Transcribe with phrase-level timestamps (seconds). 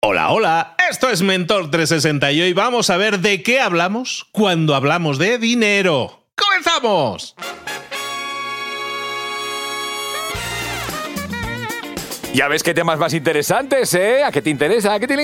[0.00, 4.76] Hola, hola, esto es Mentor 360 y hoy vamos a ver de qué hablamos cuando
[4.76, 6.22] hablamos de dinero.
[6.36, 7.34] ¡Comenzamos!
[12.38, 14.22] Ya ves qué temas más interesantes, ¿eh?
[14.22, 14.94] ¿A qué te interesa?
[14.94, 15.16] ¿A qué te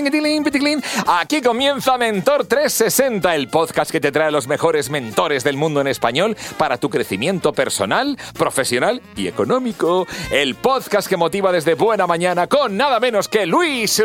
[1.06, 5.80] Aquí comienza Mentor 360, el podcast que te trae a los mejores mentores del mundo
[5.80, 10.08] en español para tu crecimiento personal, profesional y económico.
[10.32, 14.02] El podcast que motiva desde buena mañana con nada menos que Luis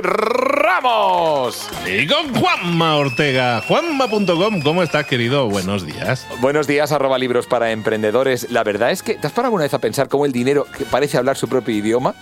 [0.69, 1.68] Ramos.
[1.88, 3.63] Y con Juanma Ortega.
[3.68, 5.50] Juanma.com, ¿cómo estás, querido?
[5.50, 6.28] Buenos días.
[6.41, 8.52] Buenos días, arroba libros para emprendedores.
[8.52, 10.85] La verdad es que, ¿te has parado alguna vez a pensar cómo el dinero que
[10.85, 12.13] parece hablar su propio idioma?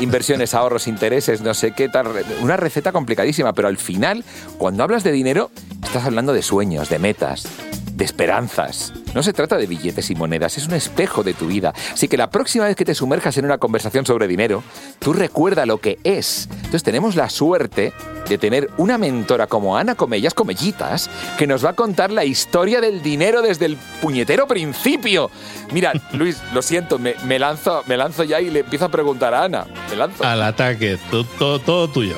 [0.00, 2.08] Inversiones, ahorros, intereses, no sé qué tal.
[2.42, 4.22] Una receta complicadísima, pero al final,
[4.58, 5.50] cuando hablas de dinero,
[5.82, 7.48] estás hablando de sueños, de metas,
[7.94, 8.92] de esperanzas.
[9.14, 11.72] No se trata de billetes y monedas, es un espejo de tu vida.
[11.92, 14.62] Así que la próxima vez que te sumerjas en una conversación sobre dinero,
[14.98, 16.48] tú recuerda lo que es.
[16.56, 17.92] Entonces tenemos la suerte
[18.28, 22.80] de tener una mentora como Ana Comellas Comellitas, que nos va a contar la historia
[22.80, 25.30] del dinero desde el puñetero principio.
[25.72, 29.44] Mira, Luis, lo siento, me, lanzo, me lanzo ya y le empiezo a preguntar a
[29.44, 29.66] Ana.
[29.88, 30.24] Me lanzo.
[30.24, 32.16] Al ataque, todo, todo tuyo.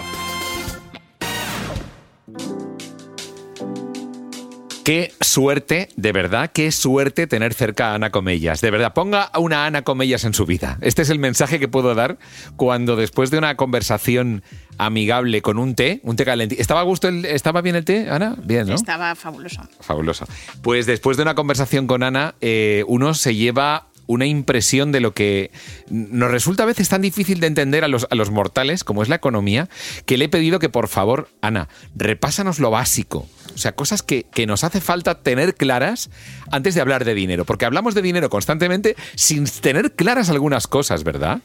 [4.86, 8.60] Qué suerte, de verdad, qué suerte tener cerca a Ana Comellas.
[8.60, 10.78] De verdad, ponga a una Ana Comellas en su vida.
[10.80, 12.18] Este es el mensaje que puedo dar
[12.54, 14.44] cuando después de una conversación
[14.78, 16.62] amigable con un té, un té calentito.
[16.62, 18.36] ¿Estaba a gusto el, estaba bien el té, Ana?
[18.40, 18.76] Bien, ¿no?
[18.76, 19.60] Estaba fabuloso.
[19.80, 20.24] Fabuloso.
[20.62, 25.12] Pues después de una conversación con Ana, eh, uno se lleva una impresión de lo
[25.14, 25.50] que
[25.88, 29.08] nos resulta a veces tan difícil de entender a los, a los mortales, como es
[29.08, 29.68] la economía,
[30.04, 33.26] que le he pedido que por favor, Ana, repásanos lo básico.
[33.54, 36.10] O sea, cosas que, que, nos hace falta tener claras
[36.50, 37.46] antes de hablar de dinero.
[37.46, 41.40] Porque hablamos de dinero constantemente sin tener claras algunas cosas, ¿verdad?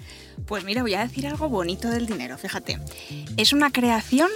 [0.46, 2.80] Pues mira, voy a decir algo bonito del dinero, fíjate.
[3.38, 4.30] Es una creación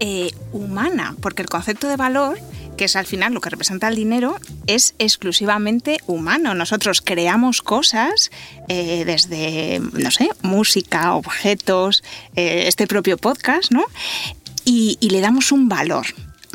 [0.00, 2.38] eh, humana, porque el concepto de valor
[2.76, 4.36] que es al final lo que representa el dinero,
[4.66, 6.54] es exclusivamente humano.
[6.54, 8.30] Nosotros creamos cosas
[8.68, 12.02] eh, desde, no sé, música, objetos,
[12.36, 13.84] eh, este propio podcast, ¿no?
[14.66, 16.06] y le damos un valor.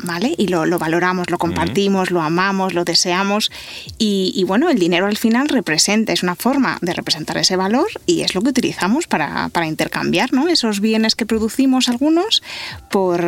[0.04, 0.34] ¿Vale?
[0.36, 3.50] Y lo, valoramos, lo compartimos, lo amamos, lo deseamos.
[3.98, 8.22] Y, bueno, el dinero al final representa, es una forma de representar ese valor y
[8.22, 10.48] es lo que utilizamos para, intercambiar ¿no?
[10.48, 12.42] esos bienes que producimos algunos
[12.90, 13.20] por,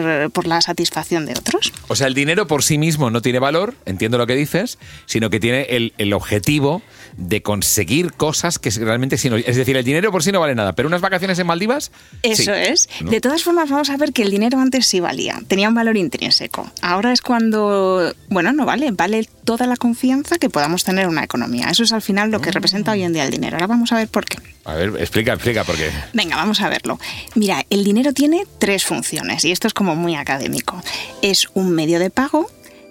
[0.47, 1.73] la satisfacción de otros.
[1.89, 5.31] O sea, el dinero por sí mismo no tiene valor, entiendo lo que dices, sino
[5.31, 6.83] que tiene el, el objetivo
[7.17, 9.37] de conseguir cosas que realmente sí no...
[9.37, 11.93] Es decir, el dinero por sí no vale nada, pero unas vacaciones en Maldivas...
[12.23, 12.89] Eso es.
[13.01, 15.97] De todas formas, vamos a ver que el dinero antes sí valía, tenía un valor
[15.97, 16.62] intrínseco.
[16.81, 21.25] Ahora es cuando, bueno, no vale, vale toda la confianza que podamos tener en una
[21.25, 21.69] economía.
[21.71, 22.55] Eso es al final lo que mm.
[22.55, 23.57] representa hoy en día el dinero.
[23.57, 24.39] Ahora vamos a ver por qué.
[24.65, 25.91] A ver, explica, explica por qué.
[26.13, 26.99] Venga, vamos a verlo.
[27.35, 30.83] Mira, el dinero tiene tres funciones y esto es como muy académico.
[31.21, 32.49] Es un medio de pago,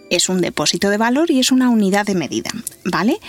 [0.10, 2.52] es un depósito de valor y es una unidad de medida,
[2.84, 3.20] ¿vale?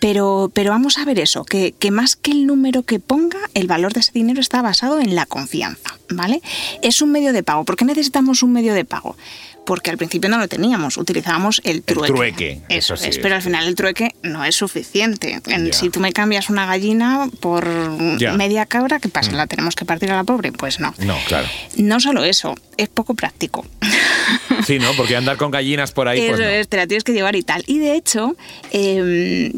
[0.00, 3.66] Pero, pero vamos a ver eso, que, que, más que el número que ponga, el
[3.66, 6.40] valor de ese dinero está basado en la confianza, ¿vale?
[6.82, 7.64] Es un medio de pago.
[7.64, 9.16] ¿Por qué necesitamos un medio de pago?
[9.68, 12.14] Porque al principio no lo teníamos, utilizábamos el trueque.
[12.14, 15.42] trueque, eso, eso sí, es, pero al final el trueque no es suficiente.
[15.46, 15.74] En-.
[15.74, 17.68] Si tú me cambias una gallina por.
[17.68, 18.16] Mm.
[18.38, 19.32] media cabra, ¿qué pasa?
[19.32, 20.52] ¿La tenemos que partir a la pobre?
[20.52, 20.94] Pues no.
[21.00, 21.46] No, claro.
[21.76, 23.66] No solo eso, es poco práctico.
[24.66, 24.92] Sí, ¿no?
[24.96, 26.46] Porque andar con gallinas por ahí, Eso pues no.
[26.46, 27.62] es, te la tienes que llevar y tal.
[27.66, 28.36] Y de hecho,
[28.72, 29.52] eh,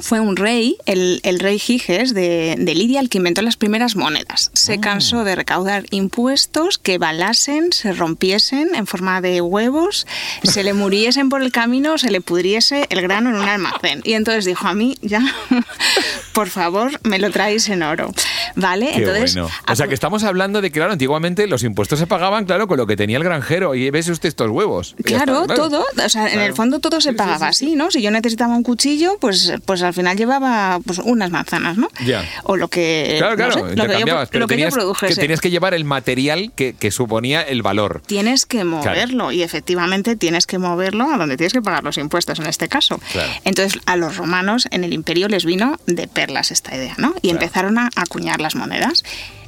[0.00, 3.96] fue un rey, el, el rey Giges de, de Lidia, el que inventó las primeras
[3.96, 4.48] monedas.
[4.48, 4.50] Ah.
[4.54, 10.06] Se cansó de recaudar impuestos que balasen, se rompiesen en forma de huevos,
[10.42, 14.00] se le muriesen por el camino, se le pudriese el grano en un almacén.
[14.04, 15.22] Y entonces dijo a mí, ya,
[16.32, 18.12] por favor, me lo traéis en oro.
[18.58, 18.90] ¿Vale?
[18.92, 19.50] Qué entonces, bueno.
[19.68, 22.78] O sea, que estamos hablando de que, claro, antiguamente los impuestos se pagaban, claro, con
[22.78, 23.74] lo que tenía el granjero.
[23.74, 24.94] Y ves usted estos huevos.
[25.04, 25.84] Claro, está, todo.
[26.04, 26.46] O sea, en Claro.
[26.46, 27.66] el fondo todo se pagaba sí, sí.
[27.66, 27.90] así, ¿no?
[27.90, 31.88] Si yo necesitaba un cuchillo, pues, pues al final llevaba pues, unas manzanas, ¿no?
[32.04, 32.24] Ya.
[32.44, 33.16] O lo que.
[33.18, 35.20] Claro, no claro, sé, lo que yo, lo que yo tenías, que, produjese.
[35.20, 38.02] tenías que llevar el material que, que suponía el valor.
[38.06, 42.38] Tienes que moverlo y efectivamente tienes que moverlo a donde tienes que pagar los impuestos
[42.38, 43.00] en este caso.
[43.12, 43.32] Claro.
[43.44, 47.14] Entonces a los romanos en el imperio les vino de perlas esta idea, ¿no?
[47.22, 47.42] Y Claro.
[47.44, 49.04] empezaron a acuñar las monedas.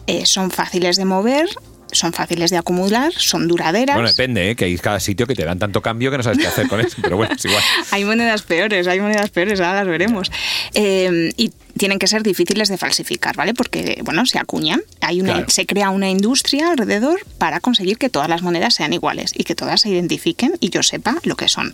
[0.07, 1.49] Eh, son fáciles de mover,
[1.93, 3.97] son fáciles de acumular, son duraderas.
[3.97, 4.57] Bueno, depende, ¿eh?
[4.57, 6.81] que hay cada sitio que te dan tanto cambio que no sabes qué hacer con
[6.81, 6.97] eso.
[7.03, 7.63] Pero bueno, es igual.
[7.91, 10.31] hay monedas peores, hay monedas peores, ahora las veremos.
[10.75, 13.55] Eh, y tienen que ser difíciles de falsificar, ¿vale?
[13.55, 15.51] Porque, bueno, se acuñan, hay una, Claro.
[15.51, 19.55] se crea una industria alrededor para conseguir que todas las monedas sean iguales y que
[19.55, 21.73] todas se identifiquen y yo sepa lo que son.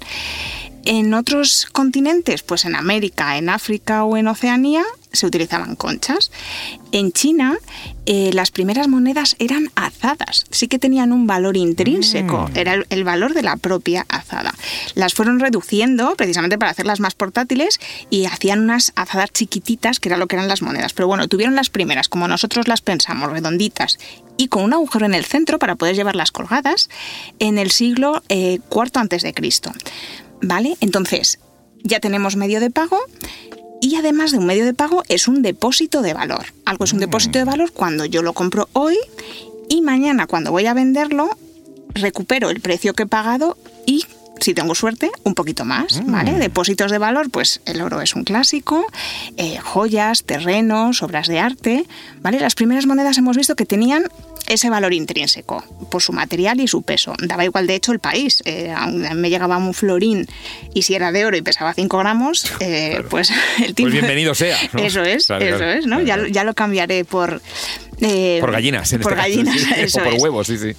[0.85, 4.83] En otros continentes, pues en América, en África o en Oceanía,
[5.15, 6.31] se utilizaban conchas.
[6.93, 7.57] En China,
[8.07, 13.05] eh, las primeras monedas eran azadas, sí que tenían un valor intrínseco, era el, el
[13.05, 14.55] valor de la propia azada.
[14.95, 17.81] Las fueron reduciendo precisamente para hacerlas más portátiles
[18.11, 20.93] y hacían unas azadas chiquititas, que era lo que eran las monedas.
[20.93, 23.99] Pero bueno, tuvieron las primeras, como nosotros las pensamos, redonditas
[24.37, 26.89] y con un agujero en el centro para poder llevarlas colgadas
[27.39, 29.73] en el siglo eh, IV antes de Cristo.
[30.43, 30.77] ¿Vale?
[30.81, 31.39] Entonces,
[31.83, 32.99] ya tenemos medio de pago
[33.85, 36.47] y además de un medio de pago es un depósito de valor.
[36.65, 38.97] Algo es un depósito de valor cuando yo lo compro hoy
[39.69, 41.29] y mañana cuando voy a venderlo
[41.93, 44.07] recupero el precio que he pagado y
[44.41, 46.33] si tengo suerte, un poquito más, ¿vale?
[46.33, 48.87] Depósitos de valor, pues el oro es un clásico,
[49.37, 51.87] eh, joyas, terrenos, obras de arte,
[52.23, 52.41] ¿vale?
[52.41, 54.05] Las primeras monedas hemos visto que tenían
[54.47, 57.15] ese valor intrínseco por su material y su peso.
[57.23, 58.43] Daba igual, de hecho, el país.
[58.45, 58.75] Eh,
[59.15, 60.27] me llegaba un florín
[60.75, 63.31] y si era de oro y pesaba 5 gramos, eh, pues
[63.65, 63.89] el tipo...
[63.91, 64.81] bienvenido sea, ¿no?
[64.81, 66.01] Eso es, Claro, eso claro, es, ¿no?
[66.03, 67.41] ya, ya lo cambiaré por...
[68.01, 70.23] eh, Por gallinas, en por este caso, gallinas, sí, eso o por es.
[70.23, 70.73] huevos, sí, sí.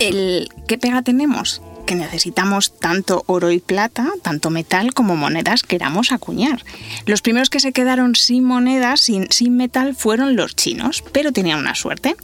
[0.00, 1.60] El, ¿Qué pega tenemos?
[1.86, 6.64] Que necesitamos tanto oro y plata, tanto metal como monedas queramos acuñar.
[7.06, 11.58] Los primeros que se quedaron sin monedas, sin, sin metal, fueron los chinos, pero tenían
[11.58, 12.14] una suerte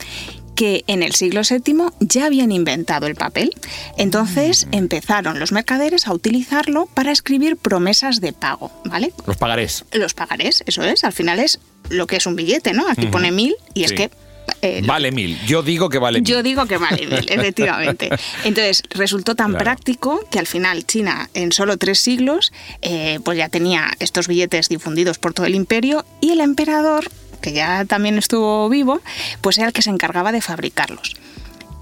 [0.58, 3.52] que en el siglo VII ya habían inventado el papel.
[3.96, 9.12] Entonces empezaron los mercaderes a utilizarlo para escribir promesas de pago, ¿vale?
[9.24, 9.84] Los pagarés.
[9.92, 11.60] Los pagarés, eso es, al final es
[11.90, 12.88] lo que es un billete, ¿no?
[12.88, 14.10] Aquí pone mil y es que...
[14.62, 15.38] eh, Vale mil.
[15.46, 16.28] Yo digo que vale mil.
[16.28, 18.08] yo digo que vale mil, efectivamente.
[18.44, 19.64] Entonces, resultó tan Claro.
[19.64, 22.52] práctico que al final China, en solo tres siglos,
[22.82, 27.10] eh, pues ya tenía estos billetes difundidos por todo el imperio y el emperador,
[27.48, 29.00] que ya también estuvo vivo,
[29.40, 31.14] pues era el que se encargaba de fabricarlos.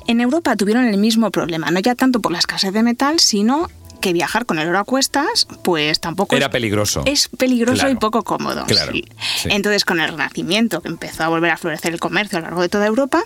[0.07, 3.69] En Europa tuvieron el mismo problema, no ya tanto por la escasez de metal, sino
[4.01, 7.03] que viajar con el oro a cuestas, pues tampoco Era es- peligroso.
[7.07, 7.91] es peligroso Claro.
[7.91, 8.65] y poco cómodo.
[8.67, 9.05] Claro, sí.
[9.43, 9.49] sí.
[9.51, 12.63] Entonces, con el Renacimiento, que empezó a volver a florecer el comercio a lo largo
[12.63, 13.25] de toda Europa,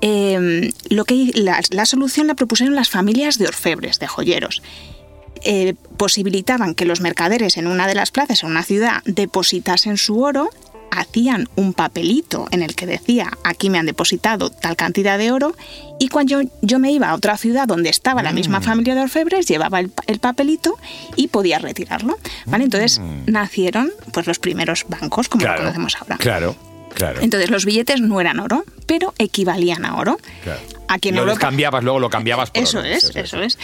[0.00, 4.62] eh, lo que, la, la solución la propusieron las familias de orfebres, de joyeros.
[5.44, 10.20] Eh, posibilitaban que los mercaderes en una de las plazas, en una ciudad, depositasen su
[10.22, 10.50] oro,
[10.94, 15.56] hacían un papelito en el que decía, aquí me han depositado tal cantidad de oro,
[15.98, 19.00] y cuando yo, yo me iba a otra ciudad donde estaba la misma familia de
[19.00, 20.76] orfebres, llevaba el, pa- el papelito
[21.16, 22.18] y podía retirarlo.
[22.46, 22.64] ¿vale?
[22.64, 26.16] Entonces nacieron pues, los primeros bancos, como lo conocemos ahora.
[26.18, 26.56] Claro,
[26.94, 27.20] claro.
[27.22, 30.18] Entonces los billetes no eran oro, pero equivalían a oro.
[30.44, 30.60] claro.
[30.88, 32.88] Aquí en lo Europa descambiabas, luego lo cambiabas por eso oro.
[32.88, 33.44] es, eso sí.
[33.46, 33.58] es.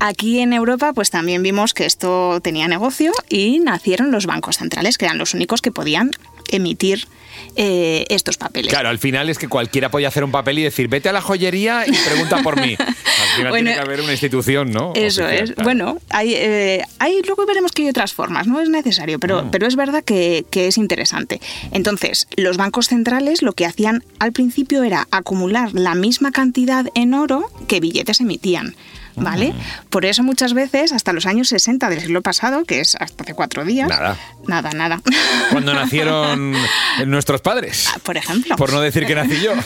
[0.00, 4.98] Aquí en Europa, pues también vimos que esto tenía negocio y nacieron los bancos centrales,
[4.98, 6.10] que eran los únicos que podían
[6.50, 7.06] emitir
[7.54, 8.70] eh, estos papeles.
[8.72, 11.20] Claro, al final es que cualquiera podía hacer un papel y decir, vete a la
[11.20, 12.76] joyería y pregunta por mí.
[12.78, 14.92] Al final Bueno, tiene que haber una institución, ¿no?
[14.94, 15.64] Eso Oficial, es.
[15.64, 19.50] Bueno, hay, eh, hay- luego veremos que hay otras formas, no es necesario, pero, Mm.
[19.50, 21.40] pero es verdad que, que es interesante.
[21.72, 27.14] Entonces, los bancos centrales lo que hacían al principio era acumular la misma cantidad en
[27.14, 28.74] oro que billetes emitían.
[29.16, 29.54] ¿Vale?
[29.90, 33.34] Por eso muchas veces, hasta los años 60 del siglo pasado, que es hasta hace
[33.34, 33.88] cuatro días...
[33.88, 34.16] Nada.
[34.46, 35.02] Nada, nada.
[35.50, 36.54] Cuando nacieron
[37.06, 37.88] nuestros padres.
[37.94, 38.56] Ah, Por ejemplo.
[38.56, 39.52] Por no decir que nací yo.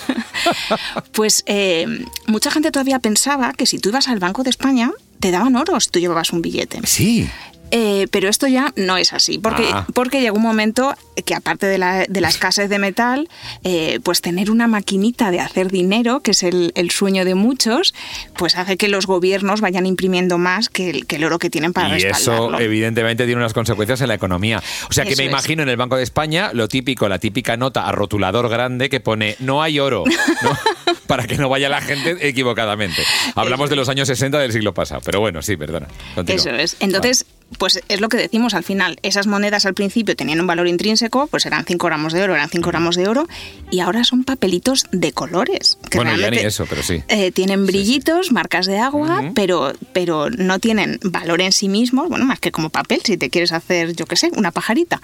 [1.12, 1.86] Pues eh,
[2.26, 4.90] mucha gente todavía pensaba que si tú ibas al Banco de España,
[5.20, 6.80] te daban oro si tú llevabas un billete.
[6.84, 7.28] Sí.
[7.70, 9.86] Eh, pero esto ya no es así, porque, Ah.
[9.94, 13.28] porque llegó un momento que aparte de la, de la escasez de metal,
[13.62, 17.94] eh, pues tener una maquinita de hacer dinero, que es el, el sueño de muchos,
[18.36, 21.72] pues hace que los gobiernos vayan imprimiendo más que el, que el oro que tienen
[21.72, 24.62] para Y eso, evidentemente, tiene unas consecuencias en la economía.
[24.88, 25.30] O sea, que Eso me es.
[25.30, 29.00] imagino en el Banco de España lo típico, la típica nota a rotulador grande que
[29.00, 30.04] pone no hay oro,
[30.42, 30.58] ¿no?
[31.06, 33.02] para que no vaya la gente equivocadamente.
[33.34, 35.86] Hablamos de los años 60 del siglo pasado, pero bueno, sí, perdona.
[36.26, 36.76] Eso es.
[36.80, 37.26] Entonces,
[37.58, 38.98] pues es lo que decimos al final.
[39.02, 42.48] Esas monedas al principio tenían un valor intrínseco, pues eran 5 gramos de oro, eran
[42.48, 43.28] 5 gramos de oro,
[43.70, 45.78] y ahora son papelitos de colores.
[45.90, 47.02] que Bueno, ya ni eso, pero sí.
[47.08, 52.24] eh, tienen brillitos, marcas de agua, pero, pero no tienen valor en sí mismos, bueno,
[52.24, 55.00] más que como papel, si te quieres hacer, yo qué sé, una pajarita.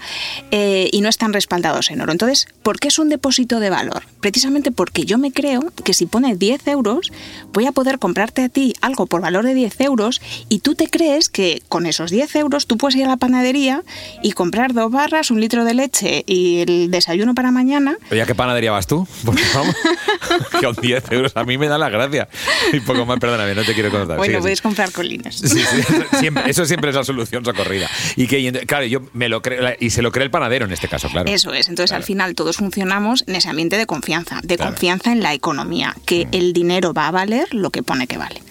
[0.51, 2.11] Eh, y no están respaldados en oro.
[2.11, 4.03] Entonces, ¿por qué es un depósito de valor?
[4.21, 7.11] Precisamente porque yo me creo que si pone 10 euros,
[7.53, 10.87] voy a poder comprarte a ti algo por valor de 10 euros y tú te
[10.87, 13.83] crees que con esos 10 euros tú puedes ir a la panadería
[14.23, 18.25] y comprar dos barras, un litro de leche y el desayuno para mañana Oye, ¿a
[18.25, 19.05] qué panadería vas tú?
[19.25, 19.75] Porque vamos,
[20.61, 22.27] con 10 euros a mí me da la gracia.
[22.73, 24.17] Y poco más, perdóname, no te quiero contar.
[24.17, 24.55] Bueno, sigue.
[24.57, 25.35] comprar colines.
[25.35, 27.89] Sí, sí, eso siempre, eso siempre es la solución socorrida.
[28.15, 30.87] Y que, claro, yo me lo creo, y se lo cree el panadero en este
[30.87, 31.29] caso, claro.
[31.29, 31.67] Eso es.
[31.69, 32.01] Entonces, Claro.
[32.01, 34.71] al final, todos funcionamos en ese ambiente de confianza, de Claro.
[34.71, 38.41] confianza en la economía, que el dinero va a valer lo que pone que vale.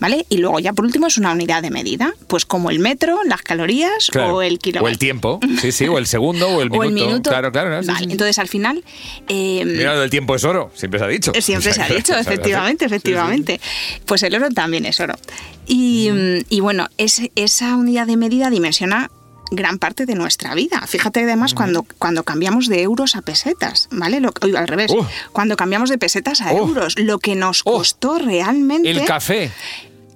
[0.00, 0.24] ¿Vale?
[0.30, 3.40] Y luego, ya por último, es una unidad de medida, pues como el metro, las
[3.42, 4.36] calorías Claro.
[4.36, 4.86] o el kilovatio.
[4.86, 6.78] O el tiempo, sí, sí, o el segundo, o el minuto.
[6.80, 7.30] O el minuto.
[7.30, 7.80] Claro, claro.
[7.82, 8.12] sí, Vale, sí, sí.
[8.12, 8.84] Entonces, al final.
[9.28, 11.32] eh, Mira, lo del tiempo es oro, siempre se ha dicho.
[11.40, 13.60] Siempre se ha dicho, efectivamente, Sí, efectivamente.
[14.04, 15.14] Pues el oro también es oro.
[15.66, 19.10] Y, mm, y bueno, esa unidad de medida dimensiona
[19.52, 20.84] gran parte de nuestra vida.
[20.86, 24.20] Fíjate además cuando, cuando cambiamos de euros a pesetas, ¿vale?
[24.20, 25.04] Lo, oye, al revés, Uh.
[25.32, 26.58] cuando cambiamos de pesetas a Uh.
[26.58, 27.78] euros, lo que nos Oh.
[27.78, 28.88] costó realmente...
[28.90, 29.50] El café.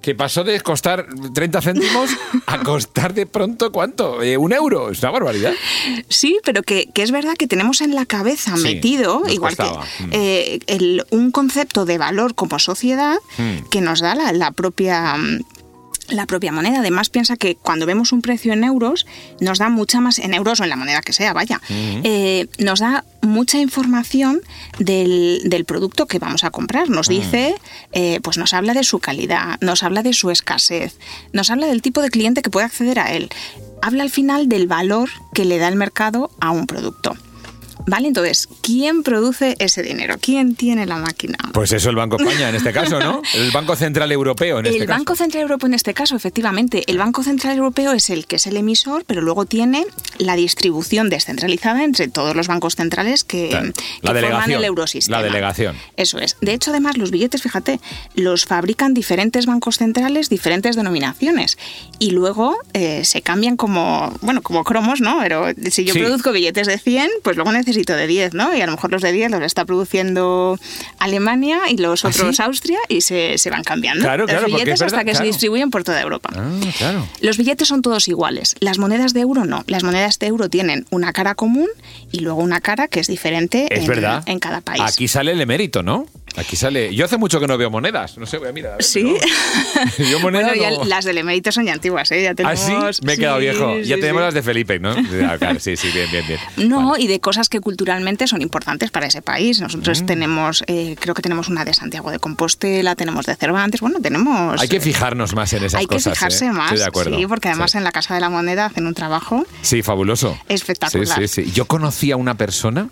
[0.05, 2.11] Que pasó de costar 30 céntimos
[2.45, 4.21] a costar de pronto, ¿cuánto?
[4.21, 4.91] Eh, ¿Un euro?
[4.91, 5.51] Es una barbaridad.
[6.09, 9.83] Sí, pero que, que es verdad que tenemos en la cabeza Sí, metido, igual costaba.
[9.97, 10.09] que Mm.
[10.11, 13.67] eh, el- un concepto de valor como sociedad Mm.
[13.71, 15.15] que nos da la, la propia
[16.09, 16.79] la propia moneda.
[16.79, 19.05] Además, piensa que cuando vemos un precio en euros,
[19.39, 22.79] nos da mucha más, en euros o en la moneda que sea, vaya, eh, nos
[22.79, 24.41] da mucha información
[24.79, 26.89] del, del producto que vamos a comprar.
[26.89, 27.55] Nos dice,
[27.91, 30.97] eh, pues nos habla de su calidad, nos habla de su escasez,
[31.33, 33.29] nos habla del tipo de cliente que puede acceder a él.
[33.81, 37.15] Habla al final del valor que le da el mercado a un producto.
[37.87, 38.07] ¿Vale?
[38.07, 40.15] Entonces, ¿quién produce ese dinero?
[40.19, 41.37] ¿Quién tiene la máquina?
[41.53, 43.21] Pues eso el Banco España en este caso, ¿no?
[43.35, 44.97] El Banco Central Europeo en el este caso.
[44.99, 48.47] Banco Central Europeo en este caso, efectivamente, el Banco Central Europeo es el que es
[48.47, 49.85] el emisor, pero luego tiene
[50.17, 53.71] la distribución descentralizada entre todos los bancos centrales que, Claro.
[54.19, 55.17] que forman el eurosistema.
[55.19, 55.75] la delegación.
[55.97, 56.37] Eso es.
[56.41, 57.79] De hecho, además, los billetes, fíjate,
[58.15, 61.57] los fabrican diferentes bancos centrales, diferentes denominaciones.
[61.99, 65.19] Y luego eh, se cambian como, bueno, como cromos, ¿no?
[65.21, 65.99] Pero si yo Sí.
[65.99, 68.55] produzco billetes de 100, pues luego necesito de 10, ¿no?
[68.55, 70.57] Y a lo mejor los de 10 los está produciendo
[70.99, 72.41] Alemania y los ¿Ah, otros sí?
[72.43, 74.03] Austria y se, se van cambiando.
[74.03, 75.17] Claro, los claro, billetes verdad, hasta que claro.
[75.19, 76.29] se distribuyen por toda Europa.
[76.35, 77.07] Ah, claro.
[77.21, 78.55] Los billetes son todos iguales.
[78.59, 79.63] Las monedas de euro no.
[79.67, 81.67] Las monedas de euro tienen una cara común
[82.11, 84.23] y luego una cara que es diferente Es en, verdad.
[84.25, 84.81] en cada país.
[84.81, 86.07] Aquí sale el emérito, ¿no?
[86.37, 86.93] Aquí sale.
[86.93, 88.17] Yo hace mucho que no veo monedas.
[88.17, 88.73] No sé, voy a mirar.
[88.73, 89.15] a ver, Sí.
[89.95, 92.21] pero- Yo moneda Bueno, ya no- las del emérito son ya antiguas, ¿eh?
[92.23, 92.97] Ya ¿Ah, tenemos...
[92.97, 93.01] sí?
[93.05, 93.77] Me he quedado Sí, viejo.
[93.79, 94.91] Ya tenemos las de Felipe, ¿no?
[95.29, 96.69] Ah, claro, sí, sí, bien, bien, bien.
[96.69, 97.03] No, Vale.
[97.03, 99.61] y de cosas que culturalmente son importantes para ese país.
[99.61, 100.05] Nosotros Mm.
[100.05, 104.61] tenemos, eh, creo que tenemos una de Santiago de Compostela, tenemos de Cervantes, bueno, tenemos...
[104.61, 106.13] Hay que eh, fijarnos más en esas hay que cosas.
[106.17, 106.51] fijarse ¿eh?
[106.51, 107.17] más, Estoy de acuerdo.
[107.17, 110.37] sí, porque además en la Casa de la Moneda hacen un trabajo Sí, fabuloso.
[110.49, 111.17] espectacular.
[111.19, 111.51] Sí, sí, sí.
[111.53, 112.89] Yo conocí a una persona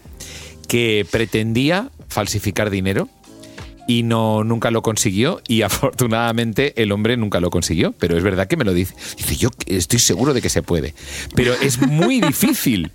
[0.67, 3.09] que pretendía falsificar dinero
[3.87, 5.61] y no nunca lo consiguió y
[6.07, 8.93] afortunadamente el hombre nunca lo consiguió, pero es verdad que me lo dice.
[9.17, 10.93] Dice, yo estoy seguro de que se puede,
[11.35, 12.91] pero es muy difícil,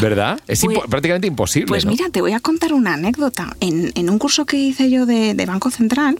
[0.00, 0.40] ¿verdad?
[0.46, 1.68] Es Pues- impo- prácticamente imposible.
[1.68, 1.90] Pues ¿no?
[1.92, 3.56] mira, te voy a contar una anécdota.
[3.60, 6.18] En, en un curso que hice yo de, de Banco Central,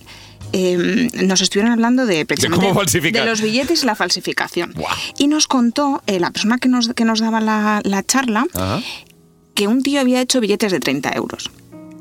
[0.52, 3.24] eh, nos estuvieron hablando de precisamente cómo falsificar.
[3.24, 4.74] de los billetes y la falsificación.
[5.18, 8.80] Y nos contó eh, la persona que nos, que nos daba la, la charla Ajá.
[9.54, 11.50] que un tío había hecho billetes de 30 euros.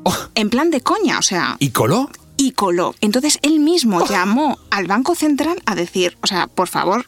[0.08, 2.08] Oh, En plan de coña, o sea, ¿Y coló?
[2.38, 2.94] y coló.
[3.00, 7.04] Entonces él mismo llamó al Banco Central a decir, o sea, por favor,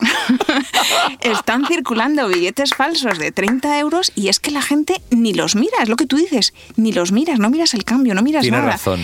[1.20, 5.78] están circulando billetes falsos de 30 euros y es que la gente ni los mira,
[5.82, 8.56] es lo que tú dices, ni los miras, no miras el cambio, no miras Tiene
[8.58, 8.72] nada.
[8.72, 9.00] razón.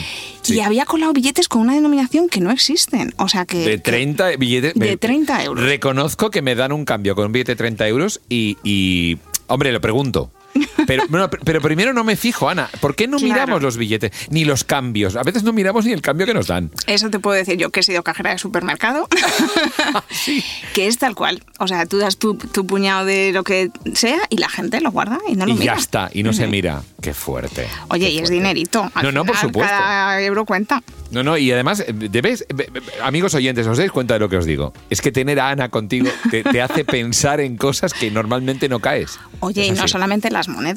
[0.46, 3.14] Y había colado billetes con una denominación que no existen.
[3.16, 3.58] O sea que.
[3.66, 4.74] De 30 billetes.
[4.74, 5.64] De 30 euros.
[5.64, 8.58] Reconozco que me dan un cambio con un billete de 30 euros y.
[8.62, 10.30] y- hombre, lo pregunto.
[10.86, 12.68] Pero, bueno, pero primero no me fijo, Ana.
[12.80, 13.32] ¿Por qué no Claro.
[13.34, 14.12] miramos los billetes?
[14.30, 15.16] Ni los cambios.
[15.16, 16.70] A veces no miramos ni el cambio que nos dan.
[16.86, 19.08] Eso te puedo decir yo que he sido cajera de supermercado.
[20.74, 21.42] Que es tal cual.
[21.58, 24.90] O sea, tú das tu, tu puñado de lo que sea y la gente lo
[24.90, 25.74] guarda y no lo y mira.
[25.74, 26.10] ya está.
[26.12, 26.82] Y no se mira.
[27.00, 27.66] Qué fuerte.
[27.88, 28.90] Oye, qué y es dinerito.
[28.94, 29.72] Al No, no, por final, supuesto.
[29.72, 30.82] Cada euro cuenta.
[31.10, 34.28] No, no, y además, eh, debéis, eh, eh, amigos oyentes, os dais cuenta de lo
[34.28, 34.72] que os digo.
[34.90, 38.80] Es que tener a Ana contigo te, te hace pensar en cosas que normalmente no
[38.80, 39.18] caes.
[39.40, 40.73] Oye, y no solamente las monedas,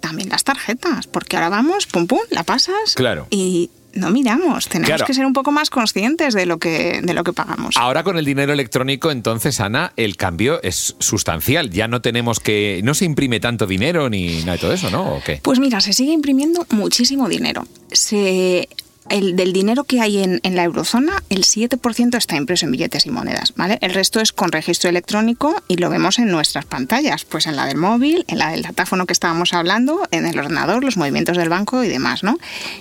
[0.00, 1.06] también las tarjetas.
[1.06, 2.94] Porque ahora vamos, pum pum, la pasas.
[2.94, 3.26] Claro.
[3.30, 4.68] Y no miramos.
[4.68, 5.06] Tenemos Claro.
[5.06, 7.76] que ser un poco más conscientes de lo que, de lo que pagamos.
[7.76, 11.70] Ahora con el dinero electrónico, entonces, Ana, el cambio es sustancial.
[11.70, 12.80] Ya no tenemos que.
[12.82, 15.14] No se imprime tanto dinero ni nada de todo eso, ¿no?
[15.16, 15.38] ¿O qué?
[15.42, 17.66] Pues mira, se sigue imprimiendo muchísimo dinero.
[17.92, 18.68] Se,
[19.08, 23.06] el, del dinero que hay en, en la eurozona, el 7% está impreso en billetes
[23.06, 23.78] y monedas, ¿vale?
[23.80, 27.66] El resto es con registro electrónico y lo vemos en nuestras pantallas, pues en la
[27.66, 31.48] del móvil, en la del datáfono que estábamos hablando, en el ordenador, los movimientos del
[31.48, 32.38] banco y demás, ¿no?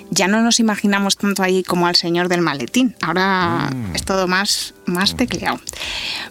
[0.10, 2.96] Ya no nos imaginamos tanto ahí como al señor del maletín.
[3.02, 5.60] Ahora es todo más, más tecleado,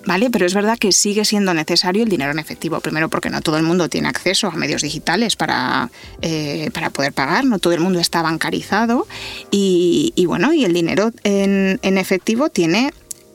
[0.06, 0.30] ¿vale?
[0.30, 2.80] Pero es verdad que sigue siendo necesario el dinero en efectivo.
[2.80, 7.12] Primero porque no todo el mundo tiene acceso a medios digitales para, eh, para poder
[7.12, 9.06] pagar, no todo el mundo está bancarizado
[9.50, 9.81] y,
[10.14, 12.92] y bueno, y el dinero en, en efectivo tiene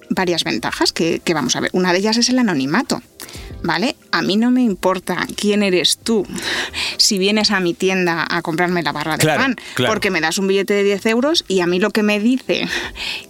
[0.10, 1.70] varias ventajas que, que vamos a ver.
[1.74, 3.02] Una de ellas es el anonimato.
[3.64, 3.96] ¿Vale?
[4.12, 6.28] A mí no me importa quién eres tú
[6.98, 9.92] si vienes a mi tienda a comprarme la barra de Claro, pan, claro.
[9.94, 12.68] porque me das un billete de 10 euros y a mí lo que me dice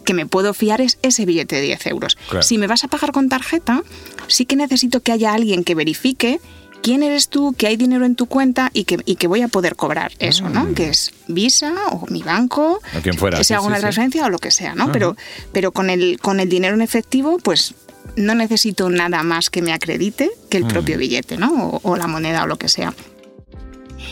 [0.03, 2.17] que me puedo fiar es ese billete de 10 euros.
[2.29, 2.43] Claro.
[2.43, 3.83] Si me vas a pagar con tarjeta,
[4.27, 6.41] sí que necesito que haya alguien que verifique
[6.81, 9.47] quién eres tú, que hay dinero en tu cuenta y que, y que voy a
[9.47, 10.73] poder cobrar eso, ¿no?
[10.73, 12.97] Que es Visa o mi banco, Mm.
[12.97, 13.81] O quien fuera, que sea sí, una sí.
[13.81, 14.91] transferencia o lo que sea, ¿no?
[14.91, 15.15] Pero,
[15.51, 17.73] pero con, el, con el dinero en efectivo, pues
[18.15, 20.69] no necesito nada más que me acredite que el Mm.
[20.69, 21.67] propio billete, ¿no?
[21.67, 22.93] O, o la moneda o lo que sea.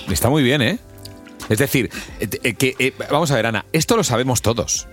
[0.09, 0.79] Está muy bien, ¿eh?
[1.49, 4.87] Es decir, eh, eh, que eh, vamos a ver, Ana, esto lo sabemos todos.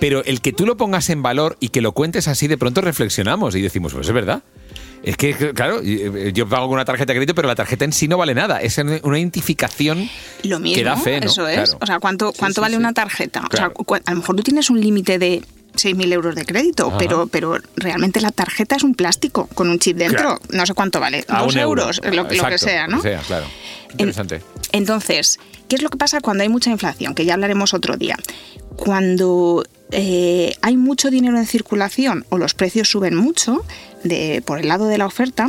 [0.00, 2.80] Pero el que tú lo pongas en valor y que lo cuentes así, de pronto
[2.80, 4.42] reflexionamos y decimos, pues es verdad.
[5.02, 7.92] Es que, claro, eh, yo pago con una tarjeta de crédito, pero la tarjeta en
[7.92, 8.60] sí no vale nada.
[8.60, 10.08] Es una identificación
[10.42, 11.26] Lo mismo, que da fe, ¿no?
[11.26, 11.54] eso es.
[11.70, 11.78] Claro.
[11.80, 12.78] O sea, ¿cuánto, cuánto sí, vale sí.
[12.80, 13.42] una tarjeta?
[13.52, 15.42] O sea, a lo mejor tú tienes un límite de
[15.74, 16.98] 6.000 euros de crédito, Ajá.
[16.98, 20.18] pero, pero realmente la tarjeta es un plástico con un chip dentro.
[20.18, 20.40] Claro.
[20.50, 21.82] No sé cuánto vale, A dos euro.
[21.82, 22.96] euros, lo, lo que sea, ¿no?
[22.96, 23.46] lo que sea, claro.
[23.92, 24.42] Interesante.
[24.72, 27.14] Entonces, ¿qué es lo que pasa cuando hay mucha inflación?
[27.14, 28.16] Que ya hablaremos otro día.
[28.76, 33.64] Cuando eh, hay mucho dinero en circulación o los precios suben mucho
[34.04, 35.48] de, por el lado de la oferta,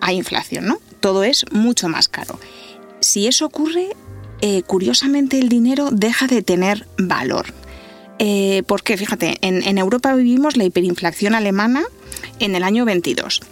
[0.00, 0.78] hay inflación, ¿no?
[1.00, 2.38] Todo es mucho más caro.
[3.00, 3.90] Si eso ocurre,
[4.40, 7.46] eh, curiosamente el dinero deja de tener valor.
[8.18, 11.84] Eh, porque, fíjate, en, Europa vivimos la hiperinflación alemana
[12.38, 13.42] en el año 22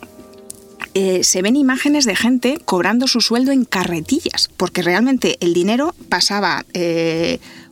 [0.94, 5.94] eh, se ven imágenes de gente cobrando su sueldo en carretillas, porque realmente el dinero
[6.08, 6.64] pasaba,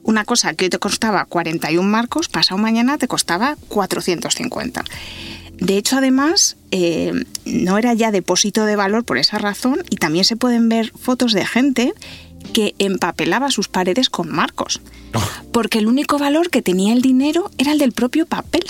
[0.02, 4.84] una cosa que te costaba 41 marcos, pasado mañana te costaba 450.
[5.58, 7.12] De hecho, además, eh,
[7.44, 11.32] no era ya depósito de valor por esa razón y también se pueden ver fotos
[11.32, 11.92] de gente
[12.52, 14.80] que empapelaba sus paredes con marcos.
[15.52, 18.62] Porque el único valor que tenía el dinero era el del propio papel.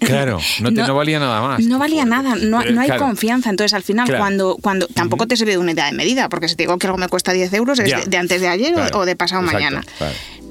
[0.00, 1.60] Claro, no, te- no valía nada más.
[1.64, 2.98] No valía nada, no, hay claro.
[3.06, 3.50] confianza.
[3.50, 4.22] Entonces, al final, Claro.
[4.22, 6.98] cuando, cuando tampoco te sirve de unidad de medida, porque si te digo que algo
[6.98, 9.42] me cuesta 10 euros, es de, de antes de ayer o- Claro, o de pasado
[9.42, 9.84] exacto, mañana.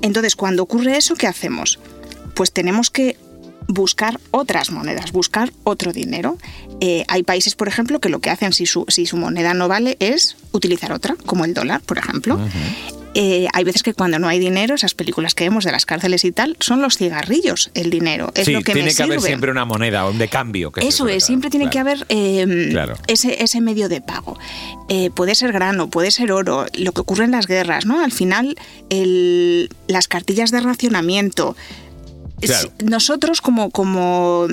[0.02, 1.80] Entonces, cuando ocurre eso, ¿qué hacemos?
[2.34, 3.18] Pues tenemos que
[3.68, 6.38] buscar otras monedas, buscar otro dinero.
[6.82, 9.68] Eh, hay países, por ejemplo, que lo que hacen si su, si su moneda no
[9.68, 12.39] vale es utilizar otra, como el dólar, por ejemplo.
[13.15, 16.24] Eh, hay veces que cuando no hay dinero, esas películas que vemos de las cárceles
[16.26, 18.32] y tal, son los cigarrillos el dinero.
[18.36, 20.72] Es sí, lo que tiene me que haber siempre una moneda, un de cambio.
[20.72, 21.72] Que Eso es, siempre tiene claro.
[21.72, 22.95] que haber eh, Claro.
[23.08, 24.38] ese, ese medio de pago.
[24.89, 28.04] Eh, puede ser grano, puede ser oro, lo que ocurre en las guerras, ¿no?
[28.04, 28.56] Al final,
[28.89, 31.56] el- las cartillas de racionamiento.
[32.84, 34.48] Nosotros como, como,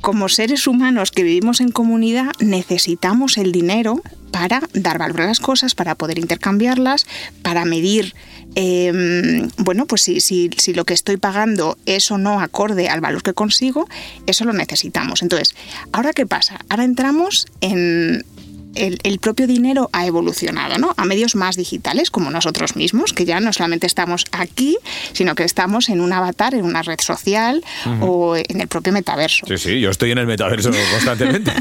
[0.00, 4.02] como seres humanos que vivimos en comunidad necesitamos el dinero
[4.34, 7.06] para dar valor a las cosas, para poder intercambiarlas,
[7.42, 8.16] para medir,
[8.56, 13.00] eh, bueno, pues si, si, si lo que estoy pagando es o no acorde al
[13.00, 13.88] valor que consigo,
[14.26, 15.22] eso lo necesitamos.
[15.22, 15.54] Entonces,
[15.92, 16.58] ¿ahora qué pasa?
[16.68, 18.24] Ahora entramos en
[18.74, 20.94] el, el propio dinero ha evolucionado, ¿no?
[20.96, 24.76] A medios más digitales, como nosotros mismos, que ya no solamente estamos aquí,
[25.12, 27.62] sino que estamos en un avatar, en una red social
[28.00, 29.46] o en el propio metaverso.
[29.46, 31.52] Sí, sí, yo estoy en el metaverso constantemente.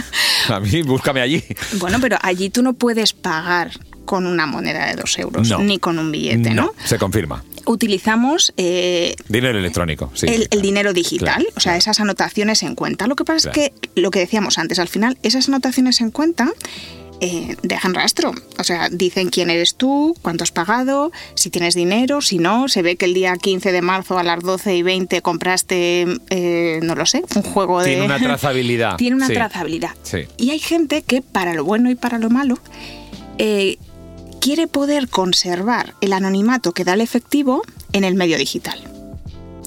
[0.49, 1.43] A mí, búscame allí.
[1.73, 3.71] Bueno, pero allí tú no puedes pagar
[4.05, 5.59] con una moneda de dos euros, No.
[5.59, 6.73] ni con un billete, ¿no?
[6.83, 7.43] se confirma.
[7.65, 10.25] Utilizamos eh, Dinero electrónico, sí.
[10.27, 11.77] el, dinero digital, Claro, o sea, claro.
[11.77, 13.07] esas anotaciones en cuenta.
[13.07, 16.51] Lo que pasa es que lo que decíamos antes, al final, esas anotaciones en cuenta
[17.23, 18.33] eh, dejan rastro.
[18.59, 22.67] O sea, dicen quién eres tú, cuánto has pagado, si tienes dinero, si no.
[22.67, 26.81] Se ve que el día 15 de marzo a las 12 y 20 compraste, eh,
[26.83, 27.91] no lo sé, un juego de.
[27.91, 28.97] Tiene una trazabilidad.
[28.97, 29.33] Tiene una sí.
[29.35, 29.91] trazabilidad.
[30.03, 30.19] Sí.
[30.35, 32.59] Y hay gente que, para lo bueno y para lo malo,
[33.37, 33.77] eh,
[34.41, 37.61] quiere poder conservar el anonimato que da el efectivo
[37.93, 38.77] en el medio digital.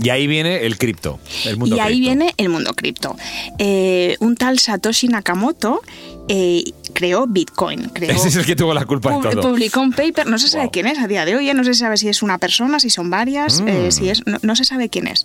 [0.02, 2.00] Y ahí viene el cripto, el mundo y ahí cripto.
[2.00, 3.16] viene el mundo cripto.
[3.58, 5.80] Eh, un tal Satoshi Nakamoto
[6.28, 7.88] eh, creó Bitcoin.
[7.92, 9.42] Creó, Ese es el que tuvo la culpa pu- todo.
[9.42, 10.72] Publicó un paper, no se sabe Wow.
[10.72, 12.90] quién es a día de hoy, ya no se sabe si es una persona, si
[12.90, 13.68] son varias, Mm.
[13.68, 15.24] eh, si es, no, no se sabe quién es.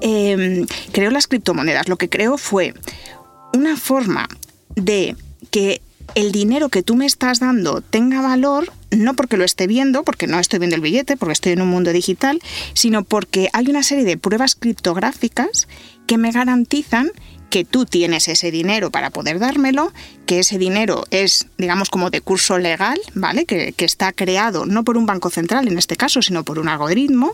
[0.00, 1.88] Eh, creó las criptomonedas.
[1.88, 2.74] Lo que creó fue
[3.54, 4.28] una forma
[4.76, 5.16] de
[5.50, 5.82] que
[6.16, 10.26] el dinero que tú me estás dando tenga valor, no porque lo esté viendo, porque
[10.26, 12.40] no estoy viendo el billete, porque estoy en un mundo digital,
[12.74, 15.68] sino porque hay una serie de pruebas criptográficas
[16.08, 17.12] que me garantizan
[17.50, 19.92] que tú tienes ese dinero para poder dármelo,
[20.24, 23.44] que ese dinero es, digamos, como de curso legal, ¿vale?
[23.44, 26.68] Que, que está creado no por un banco central en este caso, sino por un
[26.68, 27.32] algoritmo,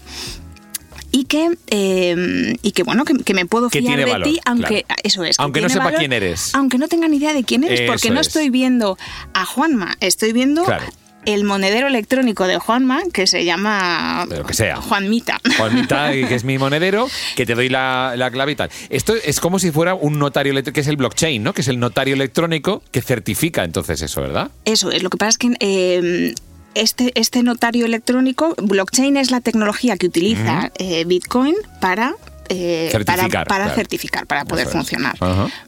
[1.13, 4.85] y que, eh, y que bueno, que, que me puedo fiar de valor, ti, aunque
[4.85, 5.01] claro.
[5.05, 5.37] eso es.
[5.37, 6.55] que Aunque no sepa quién eres.
[6.55, 8.27] Aunque no tenga ni idea de quién eres, Eso porque no es.
[8.27, 8.99] estoy viendo
[9.33, 10.85] a Juanma, estoy viendo Claro.
[11.27, 14.77] El monedero electrónico de Juanma, que se llama De lo que sea.
[14.77, 15.41] Juanmita.
[15.59, 18.71] Juanita, que es mi monedero, que te doy la, la clave y tal.
[18.89, 21.53] Esto es como si fuera un notario electrónico, que es el blockchain, ¿no?
[21.53, 24.51] Que es el notario electrónico que certifica entonces eso, ¿verdad?
[24.65, 26.35] Eso es, lo que pasa es que eh,
[26.75, 32.15] este, este notario electrónico, blockchain es la tecnología que utiliza eh, Bitcoin para...
[32.49, 33.75] eh, Certificar, para, para claro.
[33.77, 35.17] certificar, para poder Eso funcionar.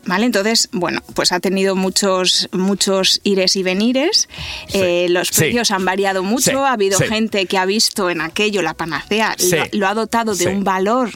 [0.06, 0.26] ¿Vale?
[0.26, 4.28] Entonces, bueno, pues ha tenido muchos, muchos ires y venires.
[4.68, 4.78] Sí.
[4.78, 5.40] Eh, los Sí.
[5.40, 6.50] precios han variado mucho.
[6.50, 6.56] Sí.
[6.56, 9.36] Ha habido gente que ha visto en aquello la panacea,
[9.72, 11.10] lo, lo ha dotado de un valor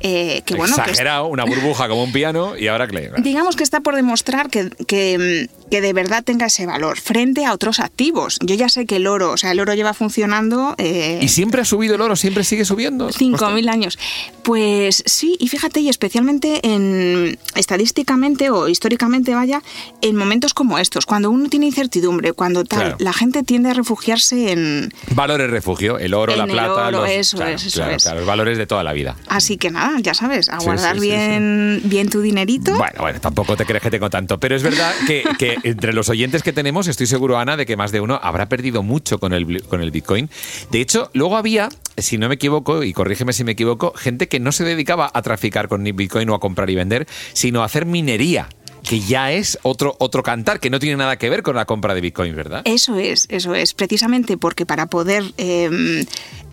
[0.00, 3.56] eh, que, bueno, que es- Exagerado, una burbuja como un piano y ahora que digamos
[3.56, 7.52] que está por demostrar que, que, mm, que de verdad tenga ese valor frente a
[7.52, 8.38] otros activos.
[8.42, 11.60] Yo ya sé que el oro, o sea, el oro lleva funcionando eh, ¿Y siempre
[11.62, 12.16] ha subido el oro?
[12.16, 13.10] ¿Siempre sigue subiendo?
[13.10, 13.98] 5.000 años.
[14.42, 19.60] Pues sí, y fíjate, y especialmente en estadísticamente o históricamente, vaya,
[20.02, 22.96] en momentos como estos, cuando uno tiene incertidumbre, cuando tal, Claro.
[23.00, 24.92] la gente tiende a refugiarse en...
[25.10, 27.96] Valores refugio, el oro, En la el plata, oro, los, eso claro, es, eso claro,
[27.96, 28.04] es.
[28.04, 29.16] los valores de toda la vida.
[29.28, 32.72] Así que nada, ya sabes, a guardar sí, sí, bien, bien tu dinerito.
[32.76, 36.08] Bueno, bueno, tampoco te crees que tengo tanto, pero es verdad que, que entre los
[36.08, 39.32] oyentes que tenemos, estoy seguro, Ana, de que más de uno habrá perdido mucho con
[39.32, 40.30] el, con el Bitcoin.
[40.70, 44.40] De hecho, luego había, si no me equivoco, y corrígeme si me equivoco, gente que
[44.40, 47.86] no se dedicaba a traficar con Bitcoin o a comprar y vender, sino a hacer
[47.86, 48.48] minería,
[48.86, 51.94] que ya es otro, otro cantar, que no tiene nada que ver con la compra
[51.94, 52.62] de Bitcoin, ¿verdad?
[52.64, 56.04] Eso es, eso es, precisamente porque para poder eh,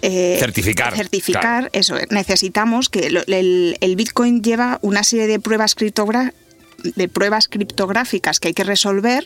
[0.02, 1.70] eh, Certificar, certificar claro.
[1.74, 5.76] eso es, necesitamos que el, el Bitcoin lleva una serie de pruebas
[6.84, 9.26] de pruebas criptográficas que hay que resolver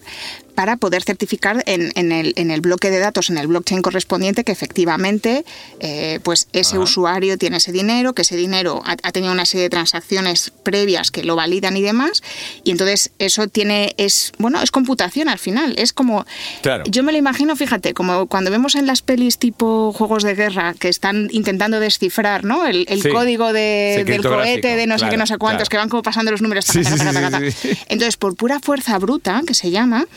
[0.58, 4.44] para poder certificar en, en el, en el bloque de datos, en el blockchain correspondiente,
[4.44, 5.46] que efectivamente
[5.82, 6.84] eh, pues ese Ajá.
[6.84, 11.12] usuario tiene ese dinero, que ese dinero ha, ha tenido una serie de transacciones previas
[11.12, 12.24] que lo validan y demás,
[12.64, 16.26] y entonces eso tiene, es, bueno, es computación al final, es como,
[16.64, 16.86] Claro.
[16.88, 20.74] yo me lo imagino, fíjate, como cuando vemos en las pelis tipo juegos de guerra
[20.74, 22.66] que están intentando descifrar, ¿no?
[22.66, 23.10] El, el Sí.
[23.10, 25.70] código de- del cohete de no sé qué, no sé cuántos, claro.
[25.70, 26.66] que van como pasando los números.
[26.66, 27.70] Taca, taca, taca, sí, sí.
[27.90, 30.08] Entonces, por pura fuerza bruta, que se llama,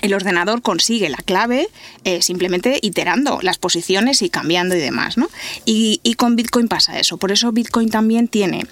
[0.00, 1.68] el ordenador consigue la clave
[2.04, 5.28] eh, simplemente iterando las posiciones y cambiando y demás, ¿no?
[5.64, 7.18] Y, y con Bitcoin pasa eso.
[7.18, 8.66] Por eso Bitcoin también tiene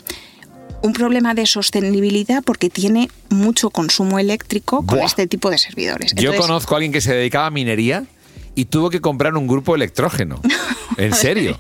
[0.83, 5.05] un problema de sostenibilidad porque tiene mucho consumo eléctrico con Buah.
[5.07, 6.15] este tipo de servidores.
[6.15, 8.05] Yo conozco a alguien que se dedicaba a minería
[8.55, 10.41] y tuvo que comprar un grupo electrógeno.
[10.97, 11.59] En serio.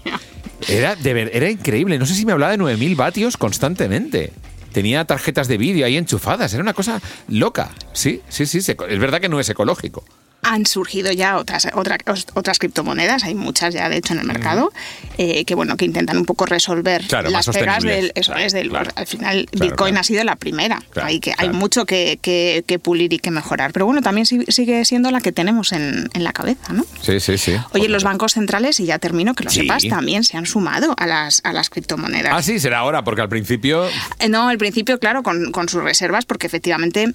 [0.68, 1.98] Era, de ver- era increíble.
[1.98, 4.32] No sé si me hablaba de 9.000 vatios constantemente.
[4.72, 6.52] Tenía tarjetas de vídeo ahí enchufadas.
[6.54, 7.70] Era una cosa loca.
[7.92, 8.58] Sí, sí, sí.
[8.58, 10.04] Es verdad que no es ecológico.
[10.42, 11.98] Han surgido ya otras, otra-
[12.34, 14.72] otras criptomonedas, hay muchas ya de hecho en el mercado,
[15.18, 18.52] eh, que bueno, que intentan un poco resolver Claro, las pegas del, eso Claro, es,
[18.52, 18.90] del, claro.
[18.94, 23.12] al final Bitcoin ha sido la primera, hay, que, hay mucho que, que- que pulir
[23.12, 26.32] y que mejorar, pero bueno, también si- sigue siendo la que tenemos en, en la
[26.32, 26.84] cabeza, ¿no?
[27.02, 27.54] Sí, sí, sí.
[27.72, 29.60] Oye, los bancos centrales, y ya termino, que lo Sí.
[29.60, 32.32] sepas, también se han sumado a las, a las criptomonedas.
[32.34, 33.86] Ah, sí, será ahora, porque al principio.
[34.18, 37.12] Eh, No, al principio, claro, con, con sus reservas, porque efectivamente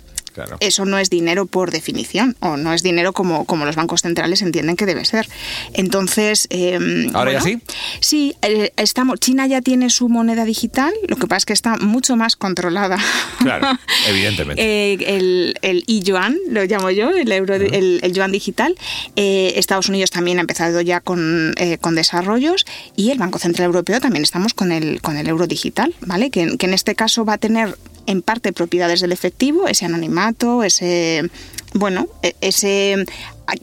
[0.59, 4.41] eso no es dinero por definición, o no es dinero como, como los bancos centrales
[4.41, 5.27] entienden que debe ser.
[5.73, 6.47] Entonces.
[6.49, 7.59] Em, ¿Ahora ya sí?
[7.99, 11.77] Sí, eh, estamos, China ya tiene su moneda digital, lo que pasa es que está
[11.77, 12.97] mucho más controlada.
[13.39, 13.67] Claro,
[14.07, 14.61] evidentemente.
[14.61, 18.75] Eh, el, el yuan lo llamo yo, el, euro, el, yuan digital.
[19.15, 23.99] Eh, Estados Unidos también ha empezado ya con, con desarrollos y el Banco Central Europeo
[23.99, 26.29] también estamos con el, con el euro digital, ¿vale?
[26.29, 30.63] Que, que en este caso va a tener en parte propiedades del efectivo, ese anonimato,
[30.63, 31.29] ese
[31.73, 33.05] bueno, e, ese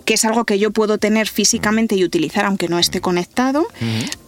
[0.05, 3.67] que es algo que yo puedo tener físicamente y utilizar aunque no esté conectado,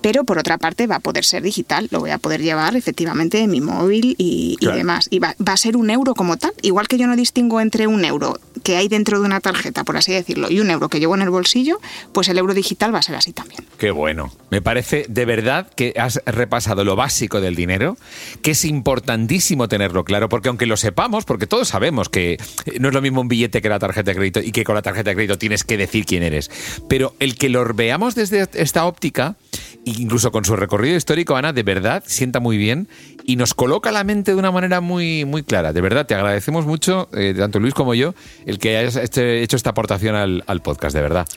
[0.01, 3.39] pero por otra parte va a poder ser digital, lo voy a poder llevar efectivamente
[3.39, 5.07] en mi móvil y, demás.
[5.11, 8.05] Y va, a ser un euro como tal, igual que yo no distingo entre un
[8.05, 11.15] euro que hay dentro de una tarjeta, por así decirlo, y un euro que llevo
[11.15, 11.79] en el bolsillo,
[12.13, 13.61] pues el euro digital va a ser así también.
[13.79, 14.33] Qué bueno.
[14.51, 17.97] Me parece de verdad que has repasado lo básico del dinero,
[18.43, 22.39] que es importantísimo tenerlo claro, porque aunque lo sepamos, porque todos sabemos que
[22.81, 24.83] no es lo mismo un billete que la tarjeta de crédito y que con la
[24.83, 26.51] tarjeta de crédito tienes que decir quién eres.
[26.89, 29.37] Pero el que lo veamos desde esta óptica,
[29.85, 32.89] incluso con su recorrido histórico, Ana, de verdad sienta muy bien
[33.27, 35.73] y nos coloca la mente de una manera muy, muy clara.
[35.73, 38.15] De verdad, te agradecemos mucho, eh, tanto Luis como yo,
[38.47, 41.29] el que hayas este, hecho esta aportación al, al podcast, de verdad.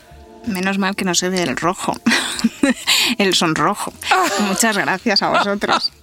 [0.45, 1.93] Menos mal que no se ve el rojo,
[3.17, 3.93] el sonrojo.
[4.47, 5.91] Muchas gracias a vosotros.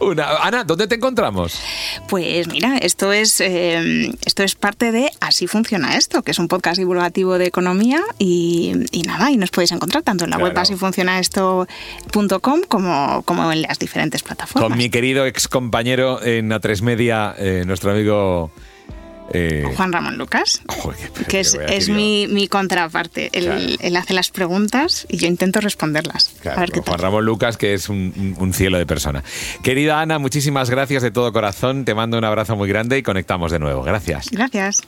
[0.00, 0.36] Una.
[0.42, 1.60] Ana, ¿dónde te encontramos?
[2.08, 6.48] Pues mira, esto es, eh, esto es parte de Así funciona esto, que es un
[6.48, 8.72] podcast divulgativo de economía y,
[9.06, 14.22] nada, y nos podéis encontrar tanto en la web asífuncionaesto.com como, como en las diferentes
[14.22, 14.68] plataformas.
[14.68, 18.50] Con mi querido ex compañero en A3 Media, eh, nuestro amigo
[19.32, 20.62] eh, Juan Ramón Lucas,
[21.28, 23.30] que es, mi, contraparte.
[23.32, 26.32] Él, hace las preguntas y yo intento responderlas.
[26.42, 29.22] Juan Ramón Lucas, que es un, cielo de persona.
[29.62, 31.84] Querida Ana, muchísimas gracias de todo corazón.
[31.84, 33.82] Te mando un abrazo muy grande y conectamos de nuevo.
[33.82, 34.30] Gracias.
[34.30, 34.82] Gracias.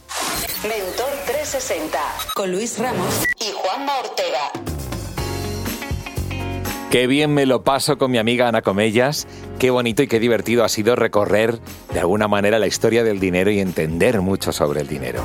[0.63, 1.99] Mentor 360
[2.35, 4.68] con Luis Ramos y Juanma Ortega.
[6.91, 9.27] Qué bien me lo paso con mi amiga Ana Comellas.
[9.59, 11.59] Qué bonito y qué divertido ha sido recorrer
[11.93, 15.23] de alguna manera la historia del dinero y entender mucho sobre el dinero.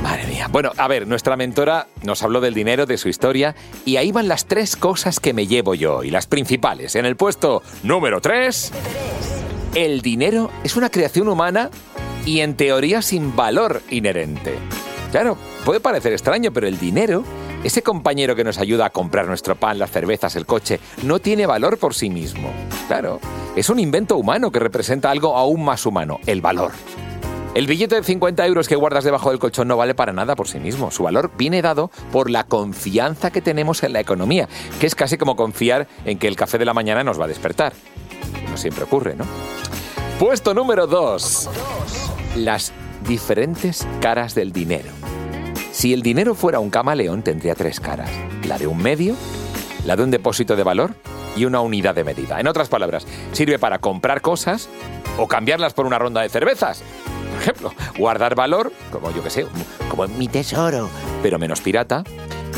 [0.00, 0.46] Madre mía.
[0.52, 4.28] Bueno, a ver, nuestra mentora nos habló del dinero, de su historia, y ahí van
[4.28, 6.94] las tres cosas que me llevo yo, y las principales.
[6.94, 8.70] En el puesto número 3,
[9.74, 11.70] el dinero es una creación humana
[12.24, 14.54] y en teoría sin valor inherente.
[15.10, 17.24] Claro, puede parecer extraño, pero el dinero
[17.64, 21.46] ese compañero que nos ayuda a comprar nuestro pan, las cervezas, el coche, no tiene
[21.46, 22.50] valor por sí mismo.
[22.88, 23.20] Claro,
[23.56, 26.72] es un invento humano que representa algo aún más humano, el valor.
[27.54, 30.48] El billete de 50 euros que guardas debajo del colchón no vale para nada por
[30.48, 30.90] sí mismo.
[30.90, 34.48] Su valor viene dado por la confianza que tenemos en la economía,
[34.80, 37.28] que es casi como confiar en que el café de la mañana nos va a
[37.28, 37.72] despertar.
[38.50, 39.24] No siempre ocurre, ¿no?
[40.18, 41.48] Puesto número 2.
[42.36, 42.72] Las
[43.06, 44.90] diferentes caras del dinero.
[45.74, 48.08] Si el dinero fuera un camaleón, tendría tres caras.
[48.46, 49.16] La de un medio,
[49.84, 50.94] la de un depósito de valor
[51.34, 52.38] y una unidad de medida.
[52.38, 54.68] En otras palabras, sirve para comprar cosas
[55.18, 56.84] o cambiarlas por una ronda de cervezas.
[57.32, 59.46] Por ejemplo, guardar valor, como yo que sé,
[59.88, 60.88] como mi tesoro,
[61.24, 62.04] pero menos pirata,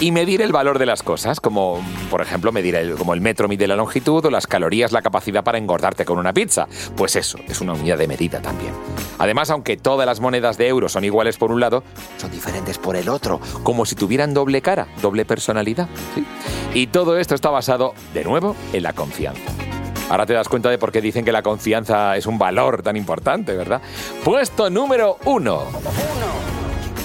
[0.01, 1.81] y medir el valor de las cosas, como
[2.11, 5.43] por ejemplo medir el, como el metro mide la longitud o las calorías la capacidad
[5.43, 6.67] para engordarte con una pizza.
[6.97, 8.73] Pues eso, es una unidad de medida también.
[9.19, 11.83] Además, aunque todas las monedas de euro son iguales por un lado,
[12.19, 15.89] son diferentes por el otro, como si tuvieran doble cara, doble personalidad.
[16.75, 19.53] Y todo esto está basado, de nuevo, en la confianza.
[20.09, 22.97] Ahora te das cuenta de por qué dicen que la confianza es un valor tan
[22.97, 23.81] importante, ¿verdad?
[24.23, 25.65] Puesto número uno.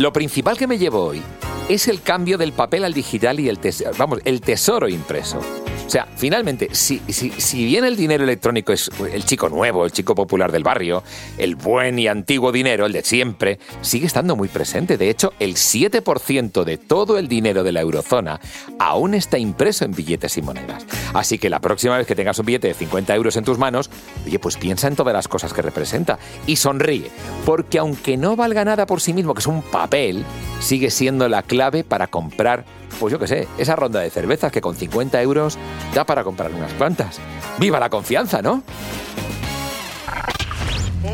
[0.02, 1.22] Lo principal que me llevo hoy
[1.70, 5.61] es el cambio del papel al digital y el tesoro, vamos, el tesoro impreso.
[5.92, 10.16] O sea, finalmente, si, si, bien el dinero electrónico es el chico nuevo, el chico
[10.16, 11.04] popular del barrio,
[11.38, 14.96] el buen y antiguo dinero, el de siempre, sigue estando muy presente.
[14.96, 18.40] De hecho, el 7% de todo el dinero de la eurozona
[18.80, 20.86] aún está impreso en billetes y monedas.
[21.14, 23.90] Así que la próxima vez que tengas un billete de 50 euros en tus manos,
[24.26, 27.12] oye, pues piensa en todas las cosas que representa y sonríe.
[27.46, 30.24] Porque aunque no valga nada por sí mismo, que es un papel,
[30.62, 32.64] sigue siendo la clave para comprar
[33.00, 35.58] pues yo qué sé, esa ronda de cervezas que con 50 euros
[35.94, 37.20] da para comprar unas cuantas.
[37.58, 38.64] ¡Viva la confianza, ¿no?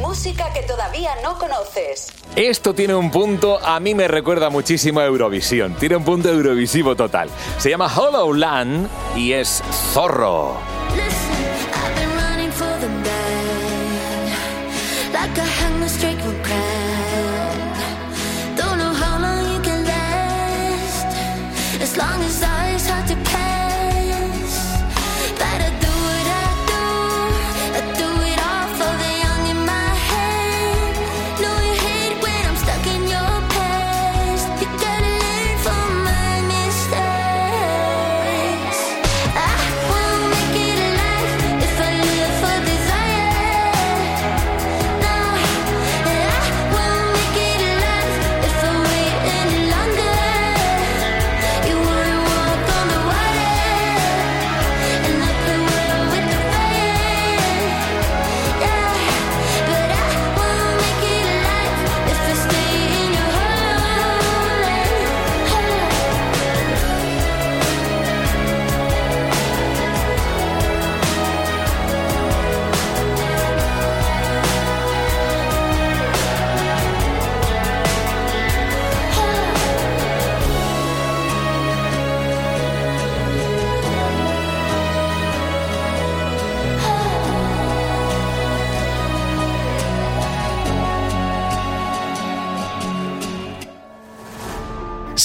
[0.02, 2.12] Música que todavía no conoces.
[2.36, 5.76] Esto tiene un punto, a mí me recuerda muchísimo a Eurovisión.
[5.76, 7.30] Tiene un punto eurovisivo total.
[7.58, 9.64] Se llama Hollow Land y es
[9.94, 10.58] Zorro.
[23.08, 23.47] to count.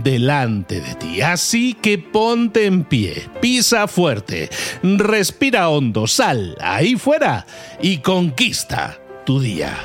[0.00, 1.20] delante de ti.
[1.20, 4.48] Así que ponte en pie, pisa fuerte,
[4.82, 7.44] respira hondo, sal ahí fuera
[7.82, 9.76] y conquista tu día.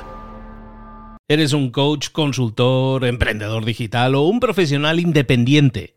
[1.28, 5.97] ¿Eres un coach, consultor, emprendedor digital o un profesional independiente?